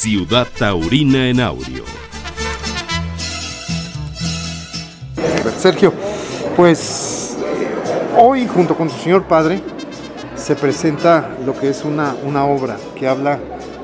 [0.00, 1.84] Ciudad Taurina en audio.
[5.58, 5.92] Sergio,
[6.56, 7.36] pues
[8.16, 9.60] hoy junto con su señor padre
[10.36, 13.38] se presenta lo que es una, una obra que habla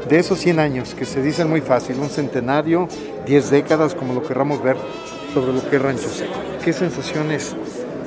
[0.08, 2.89] de esos 100 años que se dicen muy fácil, un centenario,
[3.26, 4.79] 10 décadas, como lo querramos ver,
[5.35, 6.32] sobre lo que es Rancho Seco.
[6.64, 7.54] ¿Qué sensaciones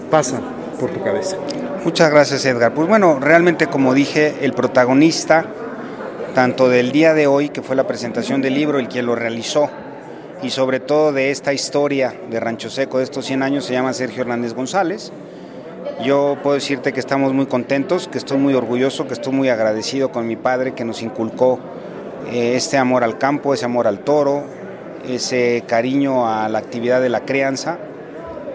[0.10, 0.41] pasan
[0.79, 1.37] por tu cabeza?
[1.86, 2.73] Muchas gracias Edgar.
[2.73, 5.46] Pues bueno, realmente como dije, el protagonista
[6.33, 9.70] tanto del día de hoy, que fue la presentación del libro, el quien lo realizó,
[10.42, 13.93] y sobre todo de esta historia de Rancho Seco de estos 100 años, se llama
[13.93, 15.11] Sergio Hernández González.
[16.04, 20.11] Yo puedo decirte que estamos muy contentos, que estoy muy orgulloso, que estoy muy agradecido
[20.11, 21.60] con mi padre que nos inculcó
[22.32, 24.43] eh, este amor al campo, ese amor al toro,
[25.07, 27.79] ese cariño a la actividad de la crianza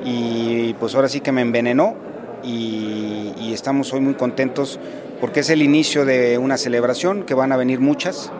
[0.04, 1.94] y pues ahora sí que me envenenó
[2.42, 4.78] y estamos hoy muy contentos
[5.24, 8.30] porque es el inicio de una celebración que van a venir muchas,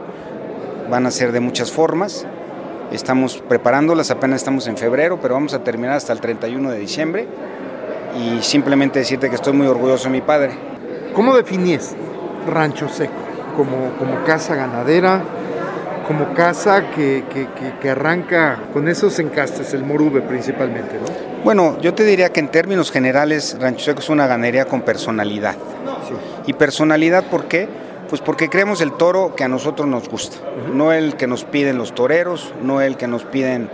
[0.91, 2.27] van a ser de muchas formas.
[2.93, 7.27] Estamos preparándolas, apenas estamos en febrero, pero vamos a terminar hasta el 31 de diciembre.
[8.19, 10.51] Y simplemente decirte que estoy muy orgulloso de mi padre.
[11.15, 11.97] ¿Cómo definías
[12.47, 13.15] Rancho Seco?
[13.57, 15.25] Como, como casa ganadera,
[16.07, 21.07] como casa que, que, que, que, arranca con esos encastes, el morube principalmente, ¿no?
[21.45, 25.57] Bueno, yo te diría que en términos generales Rancho Seco es una ganadería con personalidad.
[26.47, 27.69] ¿Y personalidad por qué?
[28.09, 30.75] Pues porque creemos el toro que a nosotros nos gusta, uh -huh.
[30.75, 33.71] no el que nos piden los toreros, no el que nos piden,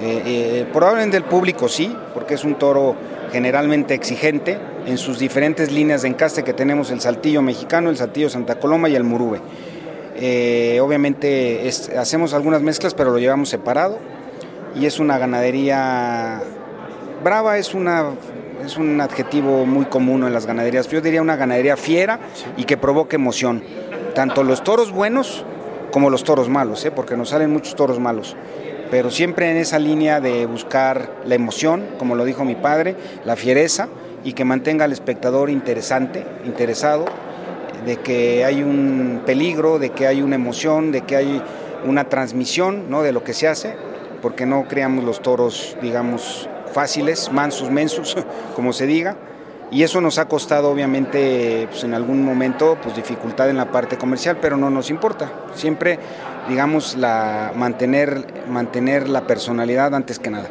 [0.00, 2.94] eh, eh, probablemente el público sí, porque es un toro
[3.32, 8.28] generalmente exigente en sus diferentes líneas de encaste que tenemos el saltillo mexicano, el saltillo
[8.28, 9.40] Santa Coloma y el murube.
[10.16, 13.98] Eh, obviamente es, hacemos algunas mezclas, pero lo llevamos separado
[14.76, 16.42] y es una ganadería
[17.24, 18.10] brava, es una
[18.64, 20.88] es un adjetivo muy común en las ganaderías.
[20.88, 22.20] Yo diría una ganadería fiera
[22.56, 23.62] y que provoque emoción.
[24.14, 25.44] Tanto los toros buenos
[25.90, 26.90] como los toros malos, ¿eh?
[26.90, 28.36] porque nos salen muchos toros malos.
[28.90, 33.36] Pero siempre en esa línea de buscar la emoción, como lo dijo mi padre, la
[33.36, 33.88] fiereza
[34.24, 37.04] y que mantenga al espectador interesante, interesado,
[37.84, 41.42] de que hay un peligro, de que hay una emoción, de que hay
[41.84, 43.02] una transmisión ¿no?
[43.02, 43.74] de lo que se hace,
[44.22, 48.16] porque no creamos los toros, digamos, fáciles, mansos, mensos,
[48.54, 49.16] como se diga.
[49.70, 53.96] Y eso nos ha costado, obviamente, pues, en algún momento, pues dificultad en la parte
[53.96, 55.32] comercial, pero no nos importa.
[55.54, 55.98] Siempre,
[56.48, 60.48] digamos, la, mantener, mantener la personalidad antes que nada.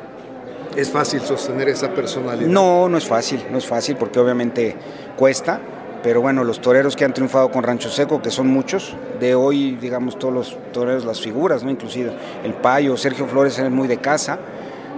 [0.75, 2.49] ¿Es fácil sostener esa personalidad?
[2.49, 4.75] No, no es fácil, no es fácil porque obviamente
[5.15, 5.61] cuesta,
[6.01, 9.77] pero bueno, los toreros que han triunfado con Rancho Seco, que son muchos, de hoy,
[9.79, 11.69] digamos, todos los toreros, las figuras, ¿no?
[11.69, 12.11] Inclusive
[12.43, 14.39] el Payo, Sergio Flores es muy de casa,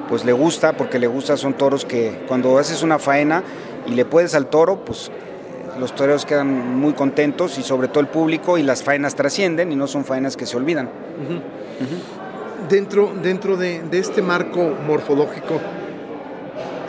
[0.10, 3.44] pues le gusta, porque le gusta, son toros que cuando haces una faena
[3.88, 5.12] y le puedes al toro, pues
[5.80, 9.76] los toreros quedan muy contentos y sobre todo el público y las faenas trascienden y
[9.76, 10.86] no son faenas que se olvidan.
[10.86, 11.38] Uh -huh.
[11.38, 12.70] Uh -huh.
[12.70, 15.60] Dentro, dentro de, de, este marco morfológico,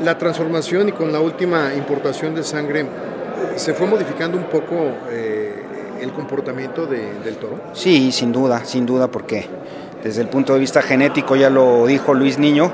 [0.04, 2.86] la transformación y con la última importación de sangre,
[3.56, 4.74] ¿se fue modificando un poco
[5.10, 5.52] eh,
[6.00, 7.60] el comportamiento de, del toro?
[7.72, 9.46] Sí, sin duda, sin duda, porque
[10.02, 12.72] desde el punto de vista genético, ya lo dijo Luis Niño,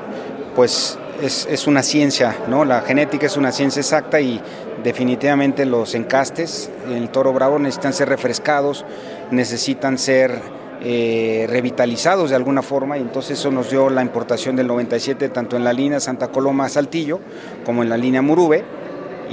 [0.55, 2.65] pues es, es, una ciencia, ¿no?
[2.65, 4.41] La genética es una ciencia exacta y
[4.83, 8.85] definitivamente los encastes en el toro bravo necesitan ser refrescados,
[9.31, 10.41] necesitan ser
[10.85, 15.55] eh, revitalizados de alguna forma y entonces eso nos dio la importación del 97 tanto
[15.55, 17.21] en la línea Santa Coloma Saltillo
[17.65, 18.65] como en la línea Murube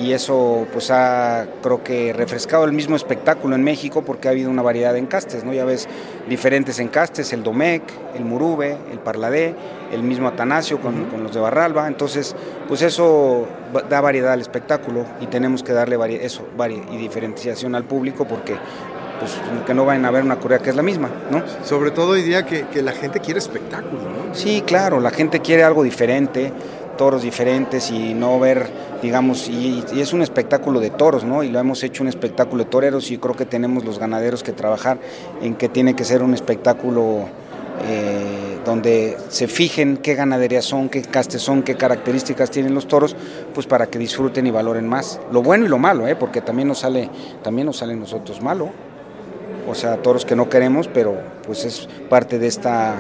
[0.01, 4.51] y eso pues ha creo que refrescado el mismo espectáculo en México porque ha habido
[4.51, 5.53] una variedad de encastes, ¿no?
[5.53, 5.89] Ya ves
[6.27, 7.83] diferentes encastes, el Domec,
[8.15, 9.55] el Murube, el Parladé,
[9.93, 12.35] el mismo Atanasio con, con los de Barralba, entonces
[12.67, 13.47] pues eso
[13.91, 18.27] da variedad al espectáculo y tenemos que darle vari eso, vari y diferenciación al público
[18.27, 18.57] porque
[19.19, 21.43] pues que no vayan a ver una correa que es la misma, ¿no?
[21.63, 24.35] Sobre todo hoy día que, que la gente quiere espectáculo, ¿no?
[24.35, 26.51] Sí, claro, la gente quiere algo diferente,
[27.01, 28.69] toros diferentes y no ver,
[29.01, 31.43] digamos, y, es un espectáculo de toros, ¿no?
[31.43, 34.53] Y lo hemos hecho un espectáculo de toreros y creo que tenemos los ganaderos que
[34.53, 34.99] trabajar
[35.41, 37.21] en que tiene que ser un espectáculo
[37.89, 43.17] eh, donde se fijen qué ganaderías son, qué castes son, qué características tienen los toros,
[43.55, 46.17] pues para que disfruten y valoren más lo bueno y lo malo, ¿eh?
[46.17, 47.09] Porque también nos sale,
[47.43, 48.69] también nos sale nosotros malo,
[49.67, 51.15] o sea, toros que no queremos, pero
[51.47, 52.97] pues es parte de esta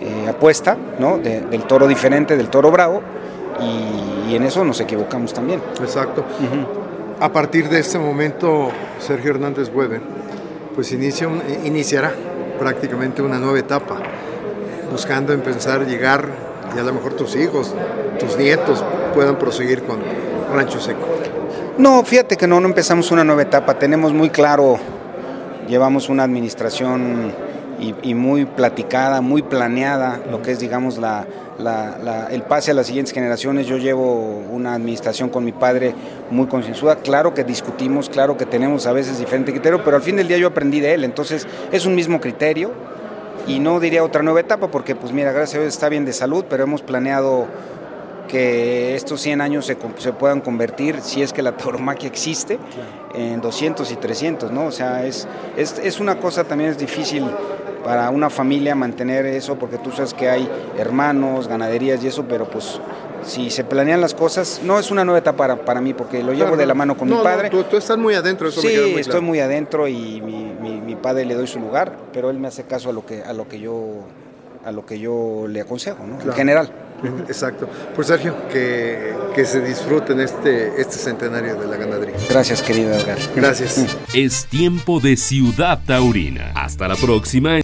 [0.00, 1.18] eh, apuesta, ¿no?
[1.18, 3.02] De, del toro diferente, del toro bravo
[3.60, 5.60] y, y en eso nos equivocamos también.
[5.80, 6.24] Exacto.
[6.40, 6.66] Uh -huh.
[7.20, 10.00] A partir de este momento, Sergio Hernández Weber,
[10.74, 12.12] pues inicia un, iniciará
[12.58, 13.96] prácticamente una nueva etapa,
[14.90, 16.28] buscando en pensar llegar
[16.74, 17.74] y a lo mejor tus hijos,
[18.18, 19.98] tus nietos puedan proseguir con
[20.52, 21.06] Rancho Seco.
[21.78, 24.78] No, fíjate que no, no empezamos una nueva etapa, tenemos muy claro,
[25.68, 27.32] llevamos una administración
[27.78, 31.26] y, muy platicada, muy planeada, lo que es, digamos, la,
[32.30, 33.66] el pase a las siguientes generaciones.
[33.66, 35.94] Yo llevo una administración con mi padre
[36.30, 36.96] muy concienzuda.
[36.96, 40.38] Claro que discutimos, claro que tenemos a veces diferente criterio, pero al fin del día
[40.38, 41.04] yo aprendí de él.
[41.04, 42.72] Entonces, es un mismo criterio
[43.46, 46.12] y no diría otra nueva etapa, porque, pues mira, gracias a Dios está bien de
[46.12, 47.46] salud, pero hemos planeado
[48.26, 52.58] que estos 100 años se, se, puedan convertir, si es que la tauromaquia existe,
[53.14, 54.66] en 200 y 300, ¿no?
[54.66, 55.26] O sea, es,
[55.56, 57.24] es, es, una cosa también es difícil
[57.86, 62.50] para una familia mantener eso, porque tú sabes que hay hermanos, ganaderías y eso, pero
[62.50, 62.80] pues
[63.22, 66.32] si se planean las cosas, no es una nueva etapa para, para mí, porque lo
[66.32, 67.48] llevo de la mano con mi padre.
[67.48, 70.80] No, tú, estás muy adentro, eso sí, me muy estoy muy adentro y mi, mi,
[70.80, 73.32] mi, padre le doy su lugar, pero él me hace caso a lo que, a
[73.32, 74.04] lo que yo
[74.64, 76.20] a lo que yo le aconsejo, ¿no?
[76.20, 76.72] En general.
[77.28, 77.68] Exacto.
[77.94, 82.16] Pues Sergio, que, que, se disfruten este, este centenario de la ganadería.
[82.28, 83.18] Gracias, querido Edgar.
[83.36, 83.86] Gracias.
[84.12, 86.50] Es tiempo de Ciudad Taurina.
[86.56, 87.60] Hasta la próxima.